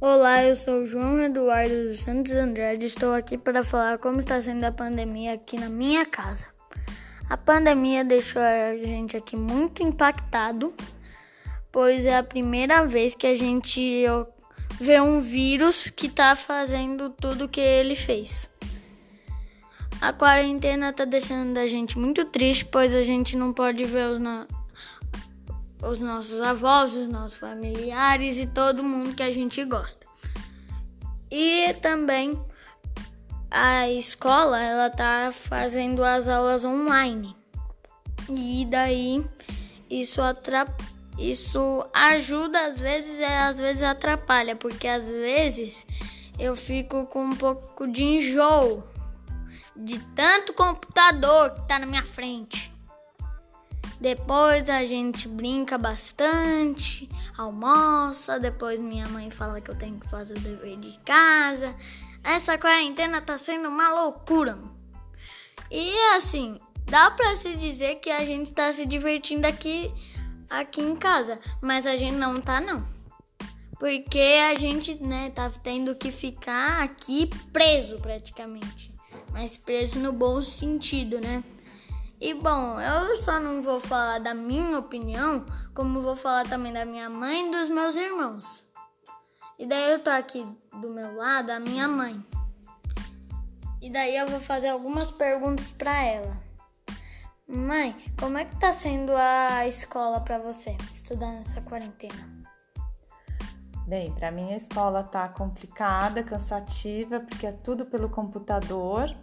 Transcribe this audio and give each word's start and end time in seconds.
Olá, 0.00 0.44
eu 0.44 0.54
sou 0.54 0.86
João 0.86 1.20
Eduardo 1.20 1.88
dos 1.88 1.98
Santos 1.98 2.32
Andrade. 2.32 2.86
Estou 2.86 3.12
aqui 3.12 3.36
para 3.36 3.64
falar 3.64 3.98
como 3.98 4.20
está 4.20 4.40
sendo 4.40 4.62
a 4.62 4.70
pandemia 4.70 5.32
aqui 5.32 5.58
na 5.58 5.68
minha 5.68 6.06
casa. 6.06 6.46
A 7.28 7.36
pandemia 7.36 8.04
deixou 8.04 8.40
a 8.40 8.76
gente 8.76 9.16
aqui 9.16 9.34
muito 9.34 9.82
impactado, 9.82 10.72
pois 11.72 12.06
é 12.06 12.16
a 12.16 12.22
primeira 12.22 12.86
vez 12.86 13.16
que 13.16 13.26
a 13.26 13.34
gente 13.34 14.04
vê 14.80 15.00
um 15.00 15.20
vírus 15.20 15.90
que 15.90 16.06
está 16.06 16.36
fazendo 16.36 17.10
tudo 17.10 17.48
que 17.48 17.60
ele 17.60 17.96
fez. 17.96 18.48
A 20.00 20.12
quarentena 20.12 20.90
está 20.90 21.04
deixando 21.04 21.58
a 21.58 21.66
gente 21.66 21.98
muito 21.98 22.24
triste, 22.26 22.64
pois 22.64 22.94
a 22.94 23.02
gente 23.02 23.36
não 23.36 23.52
pode 23.52 23.82
ver 23.82 24.12
os, 24.12 24.20
os 25.82 26.00
nossos 26.00 26.40
avós, 26.40 26.92
os 26.94 27.08
nossos 27.08 27.38
familiares 27.38 28.38
e 28.38 28.46
todo 28.46 28.82
mundo 28.82 29.14
que 29.14 29.22
a 29.22 29.32
gente 29.32 29.64
gosta. 29.64 30.06
E 31.30 31.72
também 31.74 32.40
a 33.50 33.88
escola, 33.90 34.60
ela 34.60 34.90
tá 34.90 35.30
fazendo 35.32 36.04
as 36.04 36.28
aulas 36.28 36.64
online. 36.64 37.36
E 38.28 38.66
daí 38.66 39.24
isso 39.90 40.20
isso 41.18 41.84
ajuda 41.92 42.66
às 42.66 42.78
vezes 42.78 43.18
e 43.18 43.24
às 43.24 43.58
vezes 43.58 43.82
atrapalha, 43.82 44.54
porque 44.54 44.86
às 44.86 45.08
vezes 45.08 45.86
eu 46.38 46.54
fico 46.54 47.06
com 47.06 47.24
um 47.24 47.36
pouco 47.36 47.86
de 47.88 48.04
enjoo 48.04 48.84
de 49.74 49.98
tanto 50.14 50.52
computador 50.52 51.54
que 51.54 51.68
tá 51.68 51.78
na 51.78 51.86
minha 51.86 52.04
frente. 52.04 52.72
Depois 54.00 54.70
a 54.70 54.84
gente 54.86 55.26
brinca 55.26 55.76
bastante, 55.76 57.08
almoça, 57.36 58.38
depois 58.38 58.78
minha 58.78 59.08
mãe 59.08 59.28
fala 59.28 59.60
que 59.60 59.70
eu 59.70 59.76
tenho 59.76 59.98
que 59.98 60.08
fazer 60.08 60.36
o 60.36 60.40
dever 60.40 60.78
de 60.78 60.98
casa. 61.00 61.74
Essa 62.22 62.56
quarentena 62.56 63.20
tá 63.20 63.36
sendo 63.36 63.68
uma 63.68 63.92
loucura. 64.02 64.58
E 65.70 65.96
assim, 66.14 66.60
dá 66.86 67.10
pra 67.10 67.36
se 67.36 67.56
dizer 67.56 67.96
que 67.96 68.10
a 68.10 68.24
gente 68.24 68.52
tá 68.52 68.72
se 68.72 68.86
divertindo 68.86 69.46
aqui 69.46 69.92
aqui 70.48 70.80
em 70.80 70.96
casa, 70.96 71.38
mas 71.60 71.86
a 71.86 71.96
gente 71.96 72.16
não 72.16 72.40
tá 72.40 72.60
não. 72.60 72.86
Porque 73.78 74.18
a 74.50 74.54
gente, 74.56 74.94
né, 74.94 75.30
tá 75.30 75.50
tendo 75.62 75.94
que 75.94 76.10
ficar 76.10 76.82
aqui 76.82 77.30
preso 77.52 77.98
praticamente. 77.98 78.92
Mas 79.32 79.56
preso 79.56 79.98
no 79.98 80.12
bom 80.12 80.42
sentido, 80.42 81.20
né? 81.20 81.44
E 82.20 82.34
bom, 82.34 82.80
eu 82.80 83.14
só 83.16 83.38
não 83.38 83.62
vou 83.62 83.78
falar 83.78 84.18
da 84.18 84.34
minha 84.34 84.76
opinião, 84.76 85.46
como 85.72 86.02
vou 86.02 86.16
falar 86.16 86.48
também 86.48 86.72
da 86.72 86.84
minha 86.84 87.08
mãe 87.08 87.46
e 87.46 87.50
dos 87.52 87.68
meus 87.68 87.94
irmãos. 87.94 88.66
E 89.56 89.64
daí 89.64 89.92
eu 89.92 90.00
tô 90.00 90.10
aqui 90.10 90.44
do 90.72 90.90
meu 90.90 91.14
lado, 91.14 91.50
a 91.50 91.60
minha 91.60 91.86
mãe. 91.86 92.20
E 93.80 93.88
daí 93.88 94.16
eu 94.16 94.26
vou 94.26 94.40
fazer 94.40 94.68
algumas 94.68 95.12
perguntas 95.12 95.68
para 95.68 95.96
ela. 96.02 96.36
Mãe, 97.46 97.96
como 98.18 98.36
é 98.36 98.44
que 98.44 98.58
tá 98.58 98.72
sendo 98.72 99.12
a 99.16 99.68
escola 99.68 100.20
para 100.20 100.38
você, 100.38 100.76
estudar 100.90 101.30
nessa 101.30 101.60
quarentena? 101.60 102.28
Bem, 103.86 104.12
para 104.12 104.32
mim 104.32 104.52
a 104.52 104.56
escola 104.56 105.04
tá 105.04 105.28
complicada, 105.28 106.24
cansativa, 106.24 107.20
porque 107.20 107.46
é 107.46 107.52
tudo 107.52 107.86
pelo 107.86 108.10
computador 108.10 109.16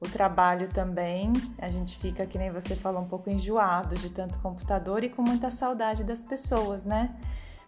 o 0.00 0.08
trabalho 0.08 0.66
também, 0.68 1.30
a 1.58 1.68
gente 1.68 1.98
fica, 1.98 2.24
que 2.26 2.38
nem 2.38 2.50
você 2.50 2.74
falou, 2.74 3.02
um 3.02 3.06
pouco 3.08 3.28
enjoado 3.28 3.94
de 3.96 4.08
tanto 4.08 4.38
computador 4.38 5.04
e 5.04 5.10
com 5.10 5.20
muita 5.20 5.50
saudade 5.50 6.02
das 6.02 6.22
pessoas, 6.22 6.86
né? 6.86 7.14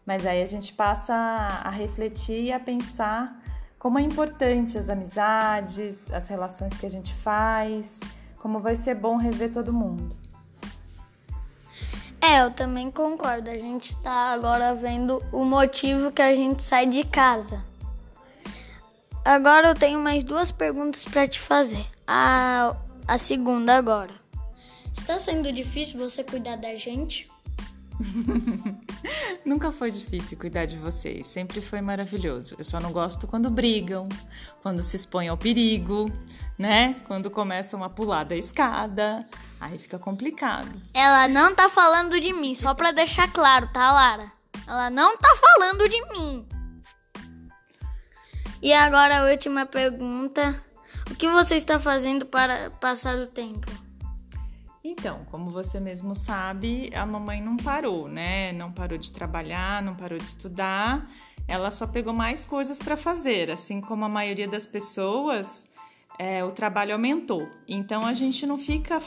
Mas 0.06 0.26
aí 0.26 0.42
a 0.42 0.46
gente 0.46 0.72
passa 0.72 1.14
a 1.14 1.68
refletir 1.68 2.44
e 2.44 2.52
a 2.52 2.58
pensar 2.58 3.38
como 3.78 3.98
é 3.98 4.02
importante 4.02 4.78
as 4.78 4.88
amizades, 4.88 6.10
as 6.10 6.26
relações 6.26 6.76
que 6.76 6.86
a 6.86 6.90
gente 6.90 7.12
faz, 7.12 8.00
como 8.38 8.60
vai 8.60 8.76
ser 8.76 8.94
bom 8.94 9.16
rever 9.16 9.52
todo 9.52 9.72
mundo. 9.72 10.16
É, 12.20 12.42
eu 12.42 12.52
também 12.52 12.90
concordo. 12.90 13.50
A 13.50 13.54
gente 13.54 13.94
tá 14.00 14.32
agora 14.32 14.74
vendo 14.74 15.20
o 15.32 15.44
motivo 15.44 16.10
que 16.10 16.22
a 16.22 16.34
gente 16.34 16.62
sai 16.62 16.86
de 16.86 17.04
casa. 17.04 17.71
Agora 19.24 19.68
eu 19.68 19.74
tenho 19.74 20.00
mais 20.00 20.24
duas 20.24 20.50
perguntas 20.50 21.04
para 21.04 21.28
te 21.28 21.38
fazer. 21.40 21.86
A, 22.06 22.76
a 23.06 23.18
segunda 23.18 23.76
agora. 23.76 24.12
Está 24.98 25.18
sendo 25.18 25.52
difícil 25.52 25.98
você 25.98 26.24
cuidar 26.24 26.56
da 26.56 26.74
gente? 26.74 27.30
Nunca 29.44 29.70
foi 29.70 29.90
difícil 29.90 30.38
cuidar 30.38 30.64
de 30.64 30.76
vocês, 30.76 31.26
sempre 31.26 31.60
foi 31.60 31.80
maravilhoso. 31.80 32.56
Eu 32.58 32.64
só 32.64 32.80
não 32.80 32.92
gosto 32.92 33.26
quando 33.26 33.50
brigam, 33.50 34.08
quando 34.62 34.82
se 34.82 34.96
expõem 34.96 35.28
ao 35.28 35.36
perigo, 35.36 36.10
né? 36.58 36.96
Quando 37.06 37.30
começam 37.30 37.82
a 37.84 37.90
pular 37.90 38.24
da 38.24 38.36
escada. 38.36 39.26
Aí 39.60 39.78
fica 39.78 39.98
complicado. 39.98 40.70
Ela 40.92 41.28
não 41.28 41.54
tá 41.54 41.68
falando 41.68 42.20
de 42.20 42.32
mim, 42.32 42.54
só 42.54 42.74
para 42.74 42.90
deixar 42.90 43.30
claro, 43.32 43.68
tá, 43.72 43.92
Lara? 43.92 44.32
Ela 44.66 44.90
não 44.90 45.16
tá 45.16 45.32
falando 45.36 45.88
de 45.88 46.08
mim. 46.12 46.46
E 48.62 48.72
agora 48.72 49.18
a 49.18 49.30
última 49.30 49.66
pergunta: 49.66 50.64
O 51.10 51.16
que 51.16 51.28
você 51.28 51.56
está 51.56 51.80
fazendo 51.80 52.24
para 52.24 52.70
passar 52.70 53.18
o 53.18 53.26
tempo? 53.26 53.66
Então, 54.84 55.24
como 55.30 55.50
você 55.50 55.80
mesmo 55.80 56.14
sabe, 56.14 56.88
a 56.94 57.04
mamãe 57.04 57.42
não 57.42 57.56
parou, 57.56 58.08
né? 58.08 58.52
Não 58.52 58.70
parou 58.70 58.98
de 58.98 59.10
trabalhar, 59.10 59.82
não 59.82 59.96
parou 59.96 60.16
de 60.16 60.24
estudar. 60.24 61.10
Ela 61.48 61.72
só 61.72 61.88
pegou 61.88 62.12
mais 62.12 62.44
coisas 62.44 62.78
para 62.78 62.96
fazer, 62.96 63.50
assim 63.50 63.80
como 63.80 64.04
a 64.04 64.08
maioria 64.08 64.46
das 64.46 64.64
pessoas. 64.64 65.66
É, 66.16 66.44
o 66.44 66.52
trabalho 66.52 66.92
aumentou. 66.92 67.48
Então 67.66 68.04
a 68.06 68.14
gente 68.14 68.46
não 68.46 68.58
fica 68.58 69.00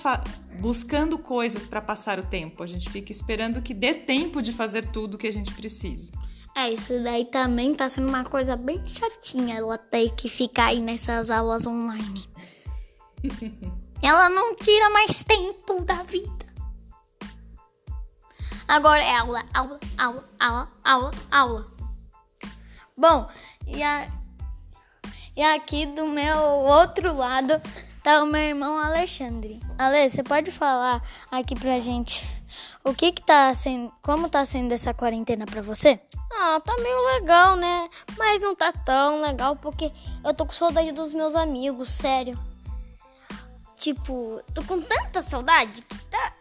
buscando 0.60 1.18
coisas 1.18 1.66
para 1.66 1.82
passar 1.82 2.20
o 2.20 2.24
tempo, 2.24 2.62
a 2.62 2.68
gente 2.68 2.90
fica 2.90 3.12
esperando 3.12 3.62
que 3.62 3.74
dê 3.74 3.94
tempo 3.94 4.42
de 4.42 4.52
fazer 4.52 4.88
tudo 4.88 5.18
que 5.18 5.28
a 5.28 5.32
gente 5.32 5.54
precisa. 5.54 6.12
É, 6.58 6.70
isso 6.70 6.98
daí 7.04 7.26
também 7.26 7.76
tá 7.76 7.90
sendo 7.90 8.08
uma 8.08 8.24
coisa 8.24 8.56
bem 8.56 8.82
chatinha 8.88 9.58
ela 9.58 9.78
ter 9.78 10.10
que 10.12 10.30
ficar 10.30 10.68
aí 10.68 10.80
nessas 10.80 11.30
aulas 11.30 11.68
online. 11.68 12.30
ela 14.02 14.30
não 14.30 14.56
tira 14.56 14.90
mais 14.90 15.22
tempo 15.22 15.82
da 15.82 16.02
vida. 16.04 16.46
Agora 18.66 19.04
é 19.04 19.18
aula, 19.18 19.44
aula, 19.54 19.80
aula, 19.98 20.30
aula, 20.40 20.72
aula, 20.84 21.12
aula. 21.30 21.72
Bom, 22.98 23.30
e, 23.68 23.84
a, 23.84 24.08
e 25.36 25.44
aqui 25.44 25.86
do 25.86 26.08
meu 26.08 26.38
outro 26.38 27.14
lado 27.14 27.62
tá 28.06 28.22
o 28.22 28.28
meu 28.28 28.40
irmão 28.40 28.78
Alexandre. 28.78 29.60
Ale, 29.80 30.08
você 30.08 30.22
pode 30.22 30.52
falar 30.52 31.02
aqui 31.32 31.56
pra 31.56 31.80
gente 31.80 32.24
o 32.84 32.94
que 32.94 33.12
que 33.12 33.24
tá 33.24 33.52
sendo, 33.56 33.92
como 34.04 34.30
tá 34.30 34.46
sendo 34.46 34.72
essa 34.72 34.94
quarentena 34.94 35.48
pra 35.48 35.64
você? 35.64 36.00
Ah, 36.32 36.62
tá 36.64 36.76
meio 36.78 37.04
legal, 37.16 37.56
né? 37.56 37.90
Mas 38.16 38.44
não 38.44 38.56
tá 38.56 38.72
tão 38.72 39.24
legal 39.24 39.56
porque 39.56 39.92
eu 40.24 40.32
tô 40.36 40.46
com 40.46 40.52
saudade 40.52 40.92
dos 40.92 41.16
meus 41.16 41.34
amigos, 41.34 41.90
sério. 41.90 42.38
Tipo, 43.76 44.40
tô 44.54 44.64
com 44.66 44.80
tanta 44.80 45.24
saudade 45.24 45.82
que 45.82 45.98
tá 46.06 46.34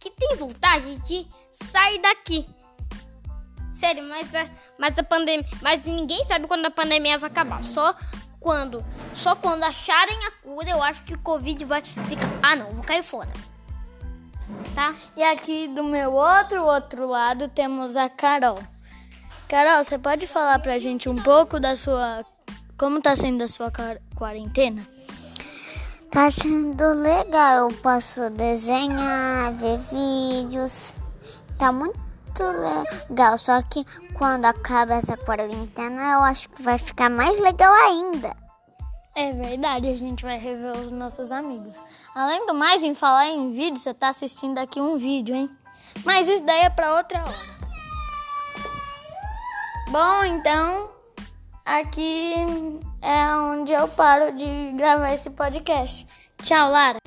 que 0.00 0.10
tem 0.10 0.34
vontade 0.34 0.96
de 0.96 1.28
sair 1.52 2.00
daqui. 2.00 2.44
Sério, 3.70 4.02
mas 4.02 4.34
a, 4.34 4.48
mas 4.76 4.98
a 4.98 5.04
pandemia, 5.04 5.46
mas 5.62 5.84
ninguém 5.84 6.24
sabe 6.24 6.48
quando 6.48 6.66
a 6.66 6.70
pandemia 6.72 7.18
vai 7.18 7.30
acabar. 7.30 7.62
Só 7.62 7.94
quando, 8.44 8.84
só 9.14 9.34
quando 9.34 9.64
acharem 9.64 10.18
a 10.26 10.30
cura, 10.30 10.68
eu 10.68 10.82
acho 10.82 11.02
que 11.04 11.14
o 11.14 11.18
Covid 11.18 11.64
vai 11.64 11.80
ficar. 11.80 12.28
Ah, 12.42 12.54
não, 12.54 12.72
vou 12.72 12.84
cair 12.84 13.02
fora. 13.02 13.30
Tá? 14.74 14.94
E 15.16 15.24
aqui 15.24 15.66
do 15.68 15.82
meu 15.82 16.12
outro 16.12 16.62
outro 16.62 17.06
lado 17.06 17.48
temos 17.48 17.96
a 17.96 18.10
Carol. 18.10 18.58
Carol, 19.48 19.82
você 19.82 19.98
pode 19.98 20.26
falar 20.26 20.58
pra 20.58 20.78
gente 20.78 21.08
um 21.08 21.16
pouco 21.16 21.58
da 21.58 21.74
sua. 21.74 22.22
Como 22.76 23.00
tá 23.00 23.16
sendo 23.16 23.42
a 23.42 23.48
sua 23.48 23.72
quarentena? 24.14 24.86
Tá 26.10 26.30
sendo 26.30 26.92
legal. 27.00 27.70
Eu 27.70 27.76
posso 27.78 28.28
desenhar, 28.28 29.54
ver 29.54 29.78
vídeos. 29.90 30.92
Tá 31.58 31.72
muito 32.34 32.42
legal. 33.08 33.38
Só 33.38 33.62
que 33.62 33.84
quando 34.14 34.44
acaba 34.46 34.94
essa 34.94 35.16
quarentena, 35.16 36.14
eu 36.14 36.22
acho 36.22 36.48
que 36.50 36.62
vai 36.62 36.78
ficar 36.78 37.08
mais 37.08 37.38
legal 37.38 37.72
ainda. 37.72 38.34
É 39.16 39.32
verdade, 39.32 39.88
a 39.88 39.96
gente 39.96 40.24
vai 40.24 40.38
rever 40.38 40.76
os 40.76 40.90
nossos 40.90 41.30
amigos. 41.30 41.80
Além 42.14 42.46
do 42.46 42.54
mais, 42.54 42.82
em 42.82 42.94
falar 42.94 43.28
em 43.28 43.52
vídeo, 43.52 43.78
você 43.78 43.94
tá 43.94 44.08
assistindo 44.08 44.58
aqui 44.58 44.80
um 44.80 44.98
vídeo, 44.98 45.36
hein? 45.36 45.48
Mas 46.04 46.28
isso 46.28 46.44
daí 46.44 46.62
é 46.62 46.70
pra 46.70 46.96
outra 46.96 47.20
hora. 47.20 47.54
Bom, 49.90 50.24
então 50.24 50.90
aqui 51.64 52.34
é 53.00 53.36
onde 53.36 53.72
eu 53.72 53.86
paro 53.86 54.36
de 54.36 54.72
gravar 54.72 55.12
esse 55.12 55.30
podcast. 55.30 56.04
Tchau, 56.42 56.70
Lara. 56.70 56.98